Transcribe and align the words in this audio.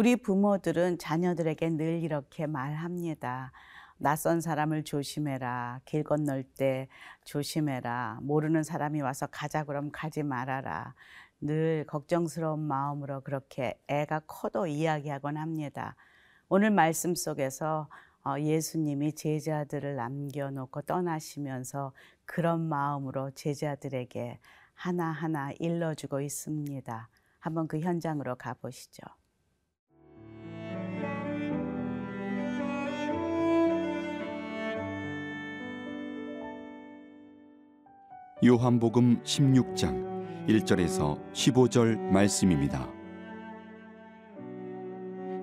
우리 0.00 0.16
부모들은 0.16 0.96
자녀들에게 0.96 1.68
늘 1.76 2.02
이렇게 2.02 2.46
말합니다. 2.46 3.52
낯선 3.98 4.40
사람을 4.40 4.82
조심해라. 4.82 5.82
길 5.84 6.04
건널 6.04 6.42
때 6.42 6.88
조심해라. 7.24 8.20
모르는 8.22 8.62
사람이 8.62 9.02
와서 9.02 9.26
가자 9.26 9.64
그럼 9.64 9.90
가지 9.92 10.22
말아라. 10.22 10.94
늘 11.42 11.84
걱정스러운 11.86 12.60
마음으로 12.60 13.20
그렇게 13.20 13.78
애가 13.88 14.20
커도 14.20 14.68
이야기하곤 14.68 15.36
합니다. 15.36 15.96
오늘 16.48 16.70
말씀 16.70 17.14
속에서 17.14 17.90
어, 18.24 18.40
예수님이 18.40 19.12
제자들을 19.12 19.96
남겨놓고 19.96 20.80
떠나시면서 20.80 21.92
그런 22.24 22.62
마음으로 22.62 23.32
제자들에게 23.32 24.38
하나하나 24.72 25.52
일러주고 25.58 26.22
있습니다. 26.22 27.08
한번 27.38 27.68
그 27.68 27.80
현장으로 27.80 28.36
가보시죠. 28.36 29.19
요한복음 38.42 39.22
16장 39.22 40.46
1절에서 40.48 41.20
15절 41.34 41.98
말씀입니다. 42.10 42.90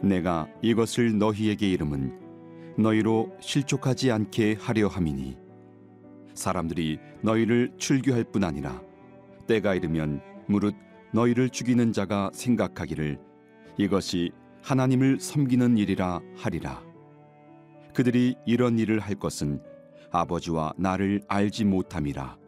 내가 0.01 0.47
이것을 0.63 1.15
너희에게 1.19 1.69
이름은 1.69 2.75
너희로 2.79 3.35
실족하지 3.39 4.11
않게 4.11 4.57
하려 4.59 4.87
함이니 4.87 5.37
사람들이 6.33 6.97
너희를 7.21 7.73
출교할 7.77 8.23
뿐 8.23 8.43
아니라 8.43 8.81
때가 9.45 9.75
이르면 9.75 10.19
무릇 10.47 10.73
너희를 11.13 11.49
죽이는 11.51 11.93
자가 11.93 12.31
생각하기를 12.33 13.19
이것이 13.77 14.31
하나님을 14.63 15.19
섬기는 15.19 15.77
일이라 15.77 16.19
하리라 16.35 16.81
그들이 17.93 18.37
이런 18.47 18.79
일을 18.79 18.99
할 18.99 19.13
것은 19.13 19.61
아버지와 20.09 20.73
나를 20.77 21.21
알지 21.27 21.65
못함이라 21.65 22.46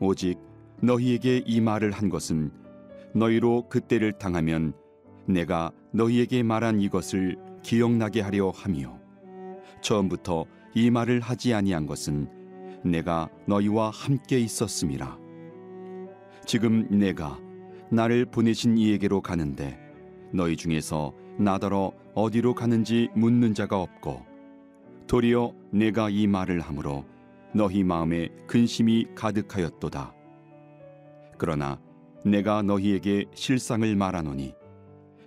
오직 0.00 0.38
너희에게 0.82 1.42
이 1.46 1.60
말을 1.60 1.90
한 1.90 2.08
것은 2.08 2.50
너희로 3.14 3.68
그때를 3.68 4.12
당하면 4.12 4.74
내가 5.26 5.72
너희에게 5.92 6.42
말한 6.42 6.80
이것을 6.80 7.36
기억나게 7.62 8.20
하려 8.20 8.50
함이요. 8.50 9.00
처음부터 9.80 10.44
이 10.74 10.90
말을 10.90 11.20
하지 11.20 11.54
아니한 11.54 11.86
것은 11.86 12.28
내가 12.84 13.28
너희와 13.46 13.90
함께 13.90 14.38
있었음이라. 14.38 15.18
지금 16.44 16.86
내가 16.90 17.40
나를 17.90 18.26
보내신 18.26 18.76
이에게로 18.76 19.20
가는데 19.20 19.78
너희 20.32 20.56
중에서 20.56 21.12
나더러 21.38 21.92
어디로 22.14 22.54
가는지 22.54 23.08
묻는 23.14 23.54
자가 23.54 23.80
없고 23.80 24.24
도리어 25.06 25.52
내가 25.70 26.10
이 26.10 26.26
말을 26.26 26.60
함으로 26.60 27.04
너희 27.56 27.82
마음에 27.82 28.28
근심이 28.46 29.06
가득하였도다. 29.14 30.14
그러나 31.38 31.80
내가 32.22 32.60
너희에게 32.60 33.24
실상을 33.32 33.96
말하노니 33.96 34.54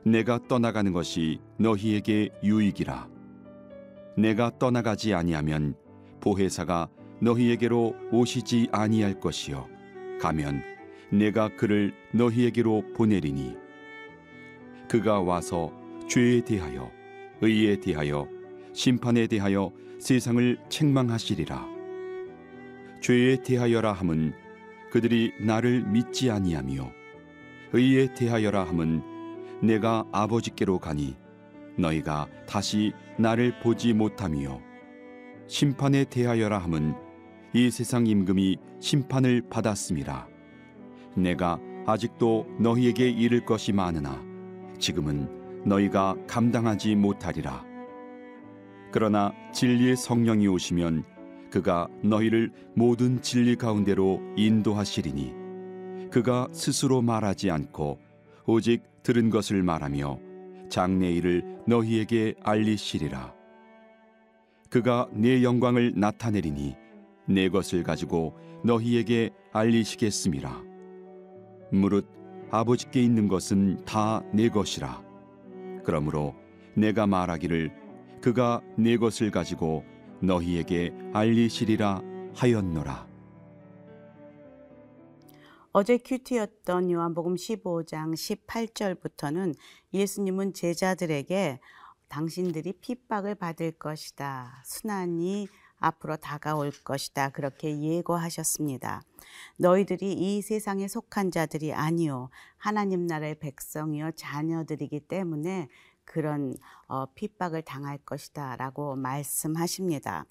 내가 0.05 0.39
떠나가는 0.47 0.93
것이 0.93 1.39
너희에게 1.57 2.29
유익이라. 2.43 3.09
내가 4.15 4.51
떠나가지 4.59 5.15
아니하면 5.15 5.73
보혜사가 6.19 6.87
너희에게로 7.19 7.95
오시지 8.11 8.69
아니할 8.71 9.19
것이요 9.19 9.67
가면 10.21 10.61
내가 11.11 11.49
그를 11.55 11.95
너희에게로 12.13 12.93
보내리니 12.95 13.55
그가 14.87 15.19
와서 15.19 15.73
죄에 16.07 16.41
대하여 16.41 16.91
의에 17.41 17.79
대하여 17.79 18.27
심판에 18.73 19.25
대하여 19.25 19.71
세상을 19.99 20.59
책망하시리라. 20.69 21.78
죄에 23.01 23.43
대하여라 23.43 23.93
함은 23.93 24.33
그들이 24.91 25.33
나를 25.39 25.83
믿지 25.83 26.31
아니하며 26.31 26.91
의에 27.73 28.13
대하여라 28.13 28.63
함은 28.65 29.01
내가 29.61 30.05
아버지께로 30.11 30.79
가니 30.79 31.15
너희가 31.77 32.27
다시 32.47 32.93
나를 33.17 33.59
보지 33.61 33.93
못하며 33.93 34.59
심판에 35.47 36.05
대하여라 36.05 36.57
함은 36.57 36.93
이 37.53 37.71
세상 37.71 38.05
임금이 38.05 38.57
심판을 38.79 39.43
받았음이라. 39.49 40.27
내가 41.15 41.59
아직도 41.87 42.45
너희에게 42.59 43.09
이를 43.09 43.45
것이 43.45 43.73
많으나 43.73 44.23
지금은 44.77 45.63
너희가 45.65 46.15
감당하지 46.27 46.95
못하리라. 46.95 47.65
그러나 48.91 49.33
진리의 49.53 49.95
성령이 49.95 50.47
오시면 50.47 51.03
그가 51.49 51.87
너희를 52.03 52.51
모든 52.75 53.21
진리 53.21 53.55
가운데로 53.55 54.21
인도하시리니 54.35 55.33
그가 56.11 56.47
스스로 56.51 57.01
말하지 57.01 57.51
않고 57.51 57.99
오직 58.45 58.83
들은 59.03 59.29
것을 59.29 59.63
말하며 59.63 60.19
장래 60.69 61.11
일을 61.11 61.59
너희에게 61.67 62.35
알리시리라. 62.43 63.33
그가 64.69 65.07
내 65.11 65.43
영광을 65.43 65.93
나타내리니 65.95 66.75
내 67.27 67.49
것을 67.49 67.83
가지고 67.83 68.37
너희에게 68.63 69.31
알리시겠음이라 69.51 70.63
무릇 71.71 72.07
아버지께 72.51 73.01
있는 73.01 73.27
것은 73.27 73.83
다 73.85 74.23
내 74.33 74.49
것이라. 74.49 75.03
그러므로 75.83 76.35
내가 76.75 77.07
말하기를 77.07 77.71
그가 78.21 78.61
내 78.77 78.97
것을 78.97 79.31
가지고 79.31 79.83
너희에게 80.21 80.93
알리시리라 81.13 82.01
하였노라. 82.35 83.07
어제 85.71 85.97
큐티였던 85.97 86.89
요한복음 86.91 87.35
15장 87.35 88.13
18절부터는 88.13 89.55
예수님은 89.93 90.53
제자들에게 90.53 91.59
당신들이 92.07 92.73
핍박을 92.81 93.35
받을 93.35 93.71
것이다. 93.71 94.63
순환이 94.65 95.47
앞으로 95.77 96.17
다가올 96.17 96.71
것이다. 96.83 97.29
그렇게 97.29 97.79
예고하셨습니다. 97.79 99.03
너희들이 99.57 100.13
이 100.13 100.41
세상에 100.41 100.87
속한 100.87 101.31
자들이 101.31 101.71
아니요. 101.73 102.29
하나님 102.57 103.05
나라의 103.05 103.39
백성이요. 103.39 104.11
자녀들이기 104.15 105.01
때문에 105.01 105.69
그런 106.09 106.55
어, 106.87 107.05
핍박을 107.13 107.61
당할 107.61 107.99
것이다 107.99 108.55
라고 108.55 108.95
말씀하십니다. 108.95 110.25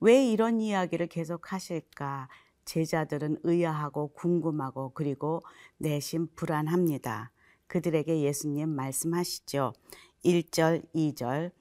왜 0.00 0.26
이런 0.26 0.60
이야기를 0.62 1.08
계속 1.08 1.52
하실까? 1.52 2.28
제자들은 2.64 3.40
의아하고 3.42 4.14
궁금하고 4.14 4.92
그리고 4.94 5.42
내심 5.76 6.28
불안합니다. 6.36 7.32
그들에게 7.66 8.22
예수님 8.22 8.70
말씀하시죠. 8.70 9.74
1절, 10.24 10.84
2절. 10.94 11.52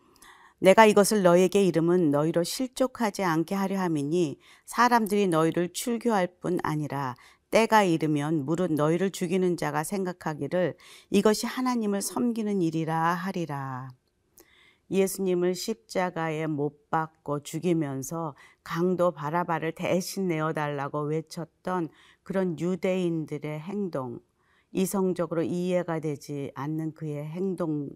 내가 0.59 0.85
이것을 0.85 1.23
너에게 1.23 1.63
이름은 1.63 2.11
너희로 2.11 2.43
실족하지 2.43 3.23
않게 3.23 3.55
하려 3.55 3.79
함이니 3.79 4.39
사람들이 4.65 5.27
너희를 5.27 5.73
출교할 5.73 6.27
뿐 6.39 6.59
아니라 6.63 7.15
때가 7.51 7.83
이르면 7.83 8.45
무릇 8.45 8.71
너희를 8.71 9.11
죽이는 9.11 9.57
자가 9.57 9.83
생각하기를 9.83 10.75
이것이 11.09 11.47
하나님을 11.47 12.01
섬기는 12.01 12.61
일이라 12.61 12.95
하리라. 12.95 13.89
예수님을 14.91 15.53
십자가에 15.55 16.47
못 16.47 16.89
박고 16.89 17.43
죽이면서 17.43 18.35
강도 18.63 19.11
바라바를 19.11 19.73
대신 19.73 20.27
내어달라고 20.27 21.01
외쳤던 21.03 21.89
그런 22.23 22.59
유대인들의 22.59 23.59
행동, 23.59 24.19
이성적으로 24.71 25.43
이해가 25.43 25.99
되지 25.99 26.51
않는 26.55 26.93
그의 26.93 27.25
행동, 27.25 27.89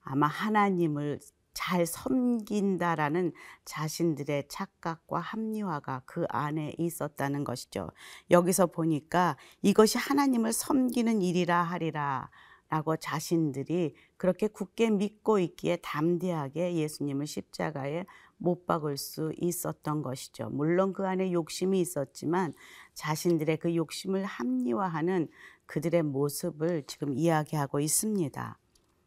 아마 0.00 0.26
하나님을 0.26 1.20
잘 1.58 1.86
섬긴다라는 1.86 3.32
자신들의 3.64 4.44
착각과 4.48 5.18
합리화가 5.18 6.02
그 6.06 6.24
안에 6.28 6.76
있었다는 6.78 7.42
것이죠. 7.42 7.90
여기서 8.30 8.66
보니까 8.66 9.36
이것이 9.60 9.98
하나님을 9.98 10.52
섬기는 10.52 11.20
일이라 11.20 11.60
하리라. 11.64 12.30
라고 12.70 12.96
자신들이 12.96 13.96
그렇게 14.18 14.46
굳게 14.46 14.90
믿고 14.90 15.38
있기에 15.38 15.78
담대하게 15.82 16.74
예수님을 16.76 17.26
십자가에 17.26 18.04
못 18.36 18.66
박을 18.66 18.96
수 18.96 19.32
있었던 19.38 20.02
것이죠. 20.02 20.50
물론 20.50 20.92
그 20.92 21.08
안에 21.08 21.32
욕심이 21.32 21.80
있었지만 21.80 22.52
자신들의 22.94 23.56
그 23.56 23.74
욕심을 23.74 24.24
합리화하는 24.24 25.28
그들의 25.66 26.02
모습을 26.02 26.84
지금 26.86 27.14
이야기하고 27.14 27.80
있습니다. 27.80 28.58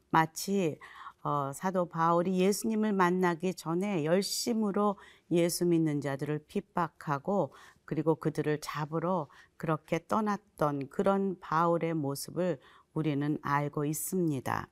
마치 0.10 0.80
어, 1.24 1.52
사도 1.54 1.86
바울이 1.86 2.40
예수님을 2.40 2.94
만나기 2.94 3.54
전에 3.54 4.06
열심으로 4.06 4.98
예수 5.32 5.66
믿는 5.66 6.02
자들을 6.02 6.46
핍박하고 6.48 7.54
그리고 7.86 8.16
그들을 8.16 8.60
잡으러 8.62 9.28
그렇게 9.58 10.00
떠났던 10.08 10.90
그런 10.90 11.40
바울의 11.40 11.94
모습을 11.94 12.60
우리는 12.94 13.38
알고 13.42 13.86
있습니다. 13.86 14.68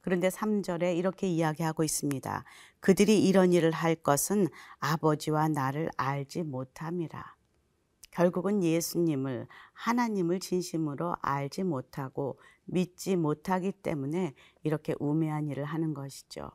그런데 0.00 0.28
3절에 0.28 0.96
이렇게 0.96 1.28
이야기하고 1.28 1.84
있습니다. 1.84 2.44
그들이 2.80 3.24
이런 3.26 3.52
일을 3.52 3.70
할 3.70 3.94
것은 3.94 4.48
아버지와 4.78 5.48
나를 5.48 5.88
알지 5.96 6.42
못함이라. 6.42 7.34
결국은 8.14 8.62
예수님을 8.62 9.48
하나님을 9.72 10.38
진심으로 10.38 11.16
알지 11.20 11.64
못하고 11.64 12.38
믿지 12.64 13.16
못하기 13.16 13.72
때문에 13.72 14.34
이렇게 14.62 14.94
우매한 15.00 15.48
일을 15.48 15.64
하는 15.64 15.94
것이죠. 15.94 16.52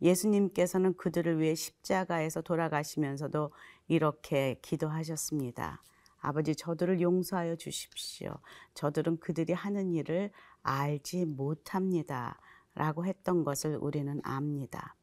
예수님께서는 0.00 0.96
그들을 0.96 1.38
위해 1.38 1.54
십자가에서 1.54 2.40
돌아가시면서도 2.40 3.50
이렇게 3.88 4.58
기도하셨습니다. 4.62 5.82
아버지 6.18 6.56
저들을 6.56 7.02
용서하여 7.02 7.56
주십시오. 7.56 8.34
저들은 8.72 9.20
그들이 9.20 9.52
하는 9.52 9.92
일을 9.92 10.32
알지 10.62 11.26
못합니다. 11.26 12.40
라고 12.74 13.04
했던 13.04 13.44
것을 13.44 13.76
우리는 13.76 14.18
압니다. 14.24 14.96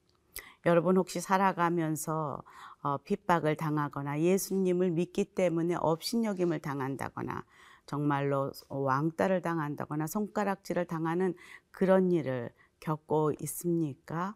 여러분 0.66 0.98
혹시 0.98 1.20
살아가면서 1.20 2.42
어, 2.82 2.98
핍박을 2.98 3.56
당하거나 3.56 4.22
예수님을 4.22 4.92
믿기 4.92 5.26
때문에 5.26 5.76
업신여김을 5.76 6.60
당한다거나 6.60 7.44
정말로 7.86 8.52
왕따를 8.70 9.42
당한다거나 9.42 10.08
손가락질을 10.08 10.86
당하는 10.86 11.34
그런 11.72 12.12
일을 12.12 12.50
겪고 12.80 13.34
있습니까? 13.42 14.36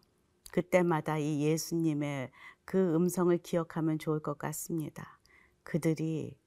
그때마다 0.51 1.17
이 1.17 1.43
예수님의 1.43 2.31
그 2.65 2.95
음성을 2.95 3.37
기억하면 3.37 3.99
좋을 3.99 4.21
것 4.21 4.37
같습니다. 4.37 5.19
그들이 5.63 6.37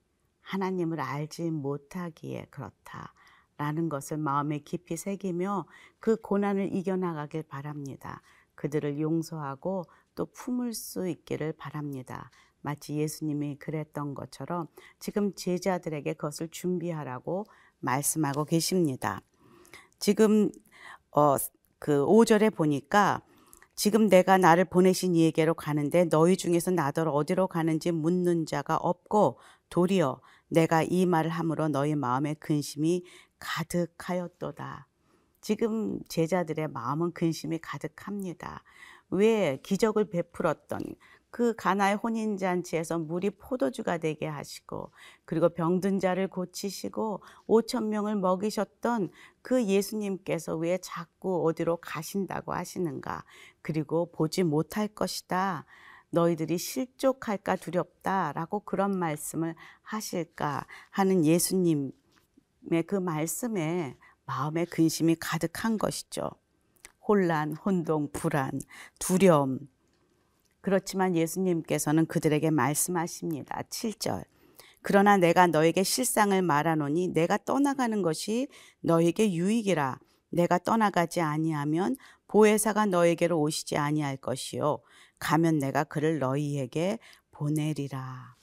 하나님을 0.41 1.01
알지 1.01 1.51
못하기에 1.51 2.47
그렇다 2.51 3.15
라는 3.57 3.89
것을 3.91 4.17
마음에 4.17 4.59
깊이 4.59 4.97
새기며 4.97 5.67
그 5.99 6.17
고난을 6.17 6.75
이겨나가길 6.75 7.43
바랍니다. 7.45 8.23
그들을 8.61 9.01
용서하고 9.01 9.87
또 10.15 10.27
품을 10.27 10.75
수 10.75 11.09
있기를 11.09 11.55
바랍니다. 11.55 12.31
마치 12.61 12.95
예수님이 12.95 13.57
그랬던 13.57 14.15
것처럼 14.15 14.67
지금 14.99 15.35
제자들에게 15.35 16.13
그것을 16.13 16.49
준비하라고 16.49 17.47
말씀하고 17.79 18.45
계십니다. 18.45 19.23
지금 19.99 20.51
어, 21.11 21.37
그 21.79 22.05
5절에 22.05 22.55
보니까 22.55 23.23
지금 23.75 24.11
내가 24.11 24.37
나를 24.37 24.67
보내신 24.67 25.17
이에게로 25.17 25.55
가는데 25.55 26.05
너희 26.05 26.37
중에서 26.37 26.71
나더러 26.71 27.13
어디로 27.13 27.47
가는지 27.47 27.93
묻는 27.93 28.45
자가 28.45 28.77
없고 28.77 29.39
도리어 29.71 30.21
내가 30.49 30.83
이 30.83 31.07
말을 31.07 31.31
함으로 31.31 31.69
너희 31.69 31.95
마음에 31.95 32.35
근심이 32.35 33.05
가득하였도다. 33.39 34.90
지금 35.41 36.01
제자들의 36.09 36.69
마음은 36.69 37.13
근심이 37.13 37.59
가득합니다. 37.59 38.63
왜 39.11 39.59
기적을 39.63 40.11
베풀었던 40.11 40.81
그 41.31 41.55
가나의 41.55 41.97
혼인 41.97 42.37
잔치에서 42.37 42.99
물이 42.99 43.31
포도주가 43.31 43.99
되게 43.99 44.27
하시고 44.27 44.91
그리고 45.25 45.49
병든 45.49 46.01
자를 46.01 46.27
고치시고 46.29 47.23
5천 47.47 47.87
명을 47.87 48.17
먹이셨던 48.17 49.11
그 49.43 49.65
예수님께서 49.65 50.57
왜 50.57 50.79
자꾸 50.79 51.47
어디로 51.47 51.77
가신다고 51.79 52.53
하시는가? 52.53 53.25
그리고 53.63 54.11
보지 54.11 54.43
못할 54.43 54.89
것이다. 54.89 55.67
너희들이 56.11 56.59
실족할까 56.59 57.57
두렵다라고 57.57 58.61
그런 58.61 58.99
말씀을 58.99 59.55
하실까 59.83 60.67
하는 60.91 61.25
예수님의 61.25 61.93
그 62.89 62.97
말씀에 62.97 63.97
마음의 64.31 64.67
근심이 64.67 65.17
가득한 65.19 65.77
것이죠. 65.77 66.31
혼란, 67.07 67.53
혼동, 67.57 68.09
불안, 68.13 68.61
두려움. 69.01 69.59
그렇지만 70.61 71.17
예수님께서는 71.17 72.07
그들에게 72.07 72.51
말씀하십니다. 72.51 73.63
7절. 73.69 74.23
그러나 74.83 75.17
내가 75.17 75.49
너에게 75.49 75.83
실상을 75.83 76.41
말하노니 76.43 77.09
내가 77.09 77.39
떠나가는 77.39 78.03
것이 78.03 78.47
너에게 78.83 79.33
유익이라. 79.33 79.99
내가 80.31 80.59
떠나가지 80.59 81.21
아니하면 81.21 81.97
보혜사가 82.29 82.87
너에게로 82.87 83.41
오시지 83.41 83.77
아니할 83.79 84.17
것이요. 84.17 84.79
가면 85.19 85.59
내가 85.59 85.83
그를 85.83 86.21
너희에게 86.21 87.01
보내리라. 87.33 88.37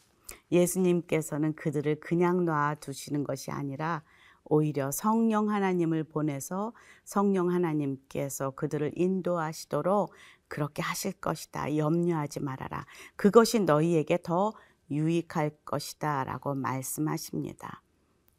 예수님께서는 0.52 1.56
그들을 1.56 2.02
그냥 2.02 2.44
놔두시는 2.44 3.24
것이 3.24 3.52
아니라 3.52 4.04
오히려 4.50 4.92
성령 4.92 5.50
하나님을 5.50 6.04
보내서 6.04 6.74
성령 7.04 7.52
하나님께서 7.52 8.52
그들을 8.52 8.92
인도하시도록 8.96 10.12
그렇게 10.48 10.82
하실 10.82 11.14
것이다. 11.14 11.76
염려하지 11.76 12.40
말아라. 12.40 12.86
그것이 13.16 13.60
너희에게 13.60 14.20
더 14.24 14.54
유익할 14.90 15.52
것이다. 15.66 16.24
라고 16.24 16.56
말씀하십니다. 16.56 17.84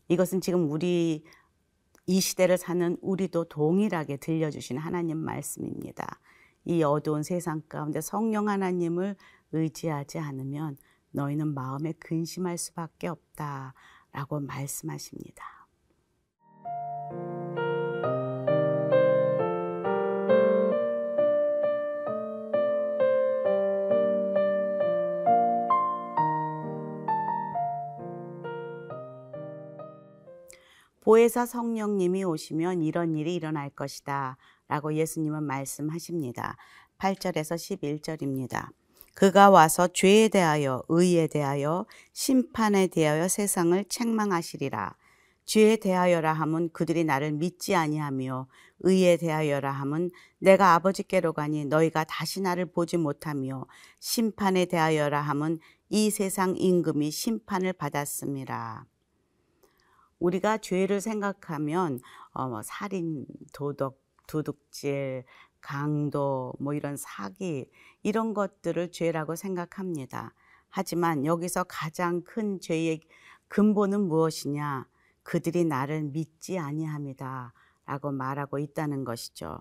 이것은 0.08 0.40
지금 0.40 0.70
우리 0.70 1.24
이 2.06 2.20
시대를 2.20 2.56
사는 2.56 2.96
우리도 3.02 3.44
동일하게 3.44 4.16
들려주신 4.16 4.78
하나님 4.78 5.18
말씀입니다. 5.18 6.20
이 6.64 6.82
어두운 6.82 7.22
세상 7.22 7.62
가운데 7.68 8.00
성령 8.00 8.48
하나님을 8.48 9.14
의지하지 9.52 10.18
않으면 10.18 10.76
너희는 11.10 11.52
마음에 11.54 11.92
근심할 11.92 12.56
수밖에 12.56 13.08
없다. 13.08 13.74
라고 14.12 14.40
말씀하십니다. 14.40 15.57
보혜사 31.08 31.46
성령님이 31.46 32.22
오시면 32.24 32.82
이런 32.82 33.16
일이 33.16 33.34
일어날 33.34 33.70
것이다. 33.70 34.36
라고 34.68 34.92
예수님은 34.92 35.42
말씀하십니다. 35.42 36.58
8절에서 36.98 37.56
11절입니다. 37.56 38.68
그가 39.14 39.48
와서 39.48 39.88
죄에 39.88 40.28
대하여, 40.28 40.82
의에 40.90 41.28
대하여, 41.28 41.86
심판에 42.12 42.88
대하여 42.88 43.26
세상을 43.26 43.82
책망하시리라. 43.86 44.96
죄에 45.46 45.76
대하여라 45.76 46.34
함은 46.34 46.68
그들이 46.74 47.04
나를 47.04 47.32
믿지 47.32 47.74
아니하며 47.74 48.46
의에 48.80 49.16
대하여라 49.16 49.72
함은 49.72 50.10
내가 50.40 50.74
아버지께로 50.74 51.32
가니 51.32 51.64
너희가 51.64 52.04
다시 52.04 52.42
나를 52.42 52.66
보지 52.66 52.98
못하며 52.98 53.64
심판에 53.98 54.66
대하여라 54.66 55.22
함은 55.22 55.58
이 55.88 56.10
세상 56.10 56.54
임금이 56.54 57.10
심판을 57.10 57.72
받았습니다. 57.72 58.84
우리가 60.18 60.58
죄를 60.58 61.00
생각하면 61.00 62.00
어, 62.30 62.48
뭐 62.48 62.62
살인, 62.62 63.26
도덕, 63.52 64.00
도둑질, 64.26 65.24
강도, 65.60 66.52
뭐 66.60 66.74
이런 66.74 66.96
사기 66.96 67.70
이런 68.02 68.34
것들을 68.34 68.90
죄라고 68.92 69.36
생각합니다. 69.36 70.34
하지만 70.68 71.24
여기서 71.24 71.64
가장 71.64 72.22
큰 72.22 72.60
죄의 72.60 73.00
근본은 73.48 74.08
무엇이냐? 74.08 74.86
그들이 75.22 75.64
나를 75.64 76.02
믿지 76.02 76.58
아니함이다. 76.58 77.52
라고 77.86 78.12
말하고 78.12 78.58
있다는 78.58 79.04
것이죠. 79.04 79.58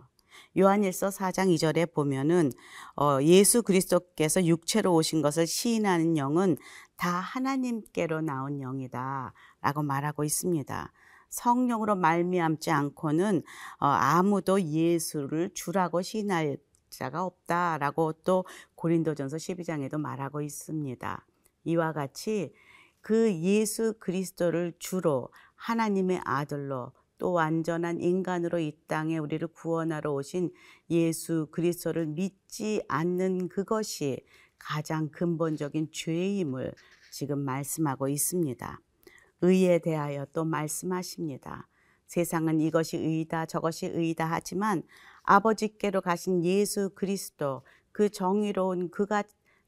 요한일서 0.57 1.09
4장 1.09 1.53
2절에 1.55 1.93
보면은 1.93 2.51
어, 2.95 3.19
예수 3.21 3.63
그리스도께서 3.63 4.45
육체로 4.45 4.93
오신 4.93 5.21
것을 5.21 5.47
시인하는 5.47 6.17
영은 6.17 6.57
다 6.97 7.09
하나님께로 7.09 8.21
나온 8.21 8.59
영이다. 8.59 9.33
라고 9.67 9.83
말하고 9.83 10.23
있습니다. 10.23 10.93
성령으로 11.27 11.97
말미암지 11.97 12.71
않고는 12.71 13.43
어, 13.81 13.85
아무도 13.85 14.61
예수를 14.61 15.49
주라고 15.53 16.01
시인할 16.01 16.57
자가 16.89 17.25
없다라고 17.25 18.13
또 18.23 18.45
고린도전서 18.75 19.35
12장에도 19.35 19.99
말하고 19.99 20.41
있습니다. 20.41 21.25
이와 21.65 21.91
같이 21.91 22.53
그 23.01 23.33
예수 23.41 23.95
그리스도를 23.99 24.71
주로 24.79 25.27
하나님의 25.55 26.21
아들로 26.23 26.93
또 27.17 27.33
완전한 27.33 27.99
인간으로 27.99 28.59
이 28.59 28.71
땅에 28.87 29.17
우리를 29.17 29.45
구원하러 29.49 30.13
오신 30.13 30.49
예수 30.91 31.49
그리스도를 31.51 32.05
믿지 32.05 32.81
않는 32.87 33.49
그것이 33.49 34.23
가장 34.57 35.09
근본적인 35.09 35.89
죄임을 35.91 36.73
지금 37.11 37.39
말씀하고 37.39 38.07
있습니다. 38.07 38.79
의에 39.41 39.79
대하여 39.79 40.25
또 40.33 40.45
말씀하십니다. 40.45 41.67
세상은 42.07 42.61
이것이 42.61 42.97
의다 42.97 43.45
저것이 43.45 43.87
의다 43.87 44.25
하지만 44.25 44.83
아버지께로 45.23 46.01
가신 46.01 46.43
예수 46.43 46.91
그리스도 46.95 47.61
그 47.91 48.09
정의로운 48.09 48.89
그가 48.89 49.23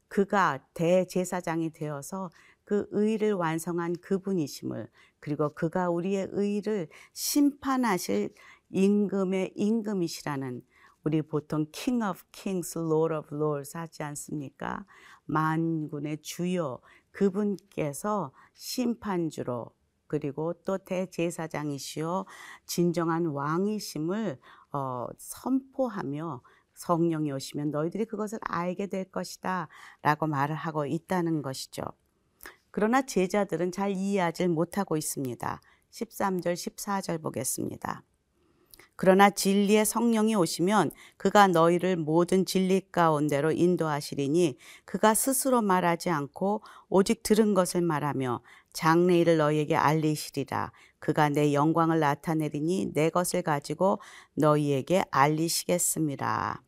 그가 0.08 0.58
대제사장이 0.74 1.70
되어서 1.70 2.30
그 2.64 2.86
의를 2.90 3.32
완성한 3.32 3.96
그분이심을 4.00 4.88
그리고 5.20 5.54
그가 5.54 5.90
우리의 5.90 6.28
의를 6.32 6.88
심판하실 7.12 8.34
임금의 8.70 9.52
임금이시라는 9.54 10.62
우리 11.02 11.22
보통 11.22 11.66
King 11.72 12.04
of 12.04 12.22
Kings, 12.32 12.78
Lord 12.78 13.14
of 13.14 13.34
Lords 13.34 13.76
하지 13.76 14.02
않습니까? 14.02 14.84
만군의 15.24 16.18
주요 16.22 16.80
그분께서 17.12 18.32
심판주로 18.54 19.70
그리고 20.06 20.54
또 20.64 20.76
대제사장이시오 20.78 22.26
진정한 22.66 23.26
왕이심을 23.26 24.38
어, 24.72 25.06
선포하며 25.16 26.42
성령이 26.74 27.30
오시면 27.30 27.70
너희들이 27.70 28.06
그것을 28.06 28.38
알게 28.42 28.88
될 28.88 29.04
것이다 29.04 29.68
라고 30.02 30.26
말을 30.26 30.56
하고 30.56 30.86
있다는 30.86 31.42
것이죠. 31.42 31.82
그러나 32.70 33.02
제자들은 33.02 33.72
잘 33.72 33.92
이해하지 33.92 34.48
못하고 34.48 34.96
있습니다. 34.96 35.60
13절, 35.90 36.54
14절 36.54 37.22
보겠습니다. 37.22 38.02
그러나 39.00 39.30
진리의 39.30 39.86
성령이 39.86 40.34
오시면 40.34 40.90
그가 41.16 41.46
너희를 41.46 41.96
모든 41.96 42.44
진리 42.44 42.82
가운데로 42.92 43.50
인도하시리니 43.52 44.58
그가 44.84 45.14
스스로 45.14 45.62
말하지 45.62 46.10
않고 46.10 46.60
오직 46.90 47.22
들은 47.22 47.54
것을 47.54 47.80
말하며 47.80 48.42
장래일을 48.74 49.38
너희에게 49.38 49.74
알리시리라. 49.74 50.72
그가 50.98 51.30
내 51.30 51.54
영광을 51.54 51.98
나타내리니 51.98 52.92
내 52.92 53.08
것을 53.08 53.40
가지고 53.40 54.00
너희에게 54.34 55.06
알리시겠습니다. 55.10 56.62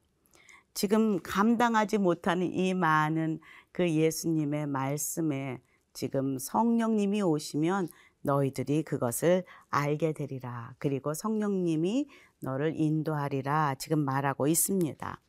지금 0.73 1.21
감당하지 1.23 1.99
못하는 1.99 2.51
이 2.51 2.73
많은 2.73 3.41
그 3.73 3.91
예수님의 3.91 4.69
말씀에 4.69 5.61
지금 5.93 6.39
성령님이 6.39 7.21
오시면 7.21 7.91
너희들이 8.23 8.83
그것을 8.83 9.45
알게 9.71 10.13
되리라. 10.13 10.75
그리고 10.79 11.15
성령님이 11.15 12.09
너를 12.41 12.75
인도하리라. 12.77 13.77
지금 13.77 14.01
말하고 14.01 14.47
있습니다. 14.47 15.21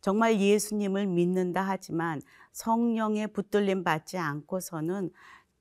정말 0.00 0.40
예수님을 0.40 1.06
믿는다 1.06 1.62
하지만 1.62 2.20
성령의 2.52 3.28
붙들림 3.28 3.84
받지 3.84 4.18
않고서는 4.18 5.10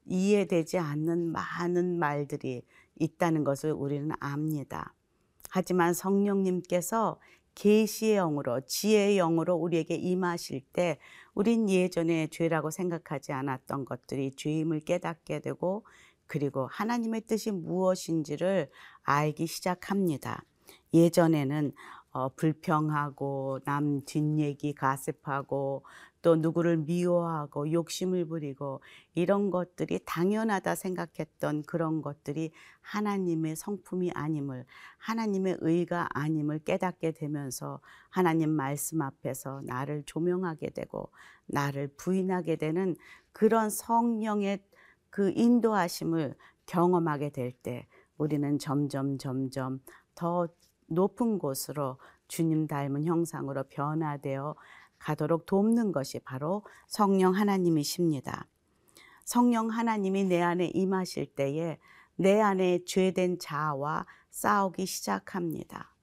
이해되지 0.05 0.79
않는 0.79 1.31
많은 1.31 1.99
말들이 1.99 2.63
있다는 2.99 3.43
것을 3.43 3.71
우리는 3.71 4.09
압니다. 4.19 4.93
하지만 5.49 5.93
성령님께서 5.93 7.19
계시의 7.55 8.15
영으로 8.15 8.61
지혜의 8.61 9.17
영으로 9.17 9.55
우리에게 9.55 9.95
임하실 9.95 10.61
때 10.73 10.97
우린 11.33 11.69
예전에 11.69 12.27
죄라고 12.27 12.71
생각하지 12.71 13.33
않았던 13.33 13.85
것들이 13.85 14.31
죄임을 14.35 14.81
깨닫게 14.81 15.39
되고 15.39 15.85
그리고 16.31 16.65
하나님의 16.71 17.23
뜻이 17.27 17.51
무엇인지를 17.51 18.69
알기 19.03 19.47
시작합니다. 19.47 20.45
예전에는 20.93 21.73
어, 22.11 22.29
불평하고 22.29 23.59
남 23.65 23.99
뒷얘기 24.05 24.73
가습하고 24.73 25.83
또 26.21 26.37
누구를 26.37 26.77
미워하고 26.77 27.73
욕심을 27.73 28.29
부리고 28.29 28.79
이런 29.13 29.49
것들이 29.49 29.99
당연하다 30.05 30.75
생각했던 30.75 31.63
그런 31.63 32.01
것들이 32.01 32.51
하나님의 32.79 33.57
성품이 33.57 34.11
아님을 34.13 34.65
하나님의 34.99 35.57
의가 35.59 36.07
아님을 36.13 36.59
깨닫게 36.59 37.11
되면서 37.11 37.81
하나님 38.09 38.51
말씀 38.51 39.01
앞에서 39.01 39.63
나를 39.65 40.03
조명하게 40.05 40.69
되고 40.69 41.11
나를 41.47 41.89
부인하게 41.97 42.55
되는 42.55 42.95
그런 43.33 43.69
성령의 43.69 44.59
그 45.11 45.31
인도하심을 45.35 46.35
경험하게 46.65 47.29
될 47.29 47.51
때 47.51 47.87
우리는 48.17 48.57
점점 48.59 49.17
점점 49.17 49.79
더 50.15 50.47
높은 50.87 51.37
곳으로 51.39 51.97
주님 52.27 52.67
닮은 52.67 53.05
형상으로 53.05 53.63
변화되어 53.69 54.55
가도록 54.99 55.45
돕는 55.45 55.91
것이 55.91 56.19
바로 56.19 56.63
성령 56.87 57.33
하나님이십니다. 57.33 58.47
성령 59.25 59.69
하나님이 59.69 60.25
내 60.25 60.41
안에 60.41 60.67
임하실 60.73 61.35
때에 61.35 61.79
내 62.15 62.39
안에 62.39 62.85
죄된 62.85 63.39
자아와 63.39 64.05
싸우기 64.29 64.85
시작합니다. 64.85 65.95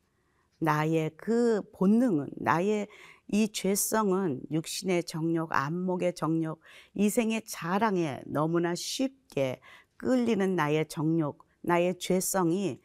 나의 0.59 1.13
그 1.17 1.63
본능은, 1.73 2.31
나의 2.37 2.89
이 3.29 3.53
죄성은 3.53 4.43
육신의 4.51 5.05
정욕, 5.05 5.53
안목의 5.53 6.15
정욕, 6.15 6.61
이생의 6.95 7.43
자랑에 7.47 8.23
너무나 8.27 8.75
쉽게 8.75 9.61
끌리는 9.97 10.57
나의 10.57 10.89
정욕, 10.89 11.45
나의 11.61 11.99
죄성이 11.99 12.81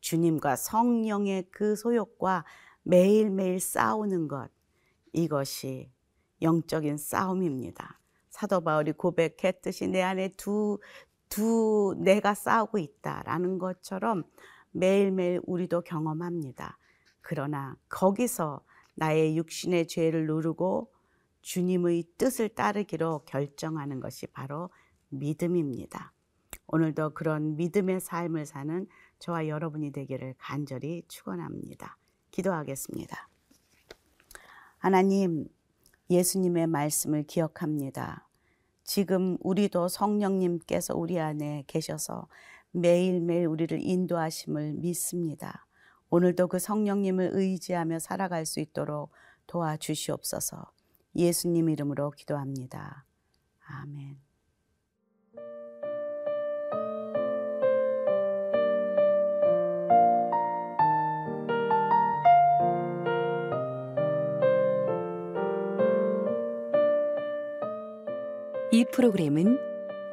주님과 0.00 0.56
성령의 0.56 1.46
그 1.50 1.76
소욕과 1.76 2.44
매일매일 2.82 3.58
싸우는 3.58 4.28
것, 4.28 4.50
이것이 5.12 5.90
영적인 6.42 6.98
싸움입니다. 6.98 7.98
사도 8.28 8.60
바울이 8.60 8.92
고백했듯이 8.92 9.88
내 9.88 10.02
안에 10.02 10.28
두, 10.36 10.78
두 11.30 11.96
내가 11.98 12.34
싸우고 12.34 12.76
있다라는 12.78 13.58
것처럼 13.58 14.24
매일매일 14.72 15.40
우리도 15.46 15.80
경험합니다. 15.80 16.78
그러나 17.22 17.76
거기서 17.88 18.60
나의 18.96 19.36
육신의 19.36 19.86
죄를 19.86 20.26
누르고 20.26 20.92
주님의 21.42 22.04
뜻을 22.18 22.48
따르기로 22.48 23.24
결정하는 23.24 24.00
것이 24.00 24.26
바로 24.26 24.70
믿음입니다. 25.10 26.12
오늘도 26.66 27.14
그런 27.14 27.56
믿음의 27.56 28.00
삶을 28.00 28.46
사는 28.46 28.86
저와 29.20 29.46
여러분이 29.46 29.92
되기를 29.92 30.34
간절히 30.38 31.04
축원합니다. 31.06 31.96
기도하겠습니다. 32.32 33.28
하나님, 34.78 35.46
예수님의 36.10 36.66
말씀을 36.66 37.22
기억합니다. 37.24 38.28
지금 38.82 39.36
우리도 39.40 39.88
성령님께서 39.88 40.96
우리 40.96 41.18
안에 41.18 41.64
계셔서 41.66 42.28
매일매일 42.72 43.46
우리를 43.46 43.78
인도하심을 43.80 44.74
믿습니다. 44.74 45.65
오늘도 46.10 46.48
그 46.48 46.58
성령님을 46.58 47.30
의지하며 47.32 47.98
살아갈 47.98 48.46
수 48.46 48.60
있도록 48.60 49.10
도와주시옵소서. 49.46 50.70
예수님 51.14 51.68
이름으로 51.70 52.10
기도합니다. 52.10 53.04
아멘. 53.66 54.18
이 68.72 68.84
프로그램은 68.92 69.58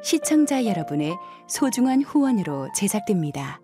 시청자 0.02 0.64
여러분의 0.64 1.16
소중한 1.48 2.02
후원으로 2.02 2.68
제작됩니다. 2.74 3.63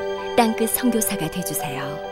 땅끝 0.35 0.69
성교사가 0.69 1.29
되주세요 1.29 2.10